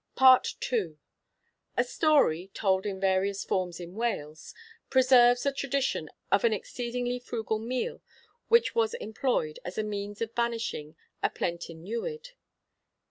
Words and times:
II. 0.19 0.97
A 1.77 1.83
story, 1.83 2.49
told 2.55 2.87
in 2.87 2.99
various 2.99 3.43
forms 3.45 3.79
in 3.79 3.93
Wales, 3.93 4.55
preserves 4.89 5.45
a 5.45 5.51
tradition 5.53 6.09
of 6.31 6.43
an 6.43 6.53
exceedingly 6.53 7.19
frugal 7.19 7.59
meal 7.59 8.01
which 8.47 8.73
was 8.73 8.95
employed 8.95 9.59
as 9.63 9.77
a 9.77 9.83
means 9.83 10.19
of 10.19 10.33
banishing 10.33 10.95
a 11.21 11.29
plentyn 11.29 11.83
newid. 11.83 12.29